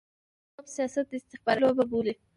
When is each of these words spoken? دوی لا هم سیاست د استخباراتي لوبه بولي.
دوی 0.03 0.55
لا 0.55 0.61
هم 0.61 0.65
سیاست 0.75 1.05
د 1.09 1.13
استخباراتي 1.19 1.61
لوبه 1.63 1.83
بولي. 1.91 2.13